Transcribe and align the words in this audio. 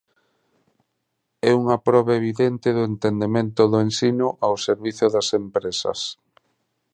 É 1.49 1.51
unha 1.61 1.77
proba 1.87 2.17
evidente 2.21 2.67
do 2.77 2.83
entendemento 2.91 3.61
do 3.71 3.77
ensino 3.87 4.27
ao 4.45 4.55
servizo 4.67 5.05
das 5.15 5.27
empresas. 5.41 5.99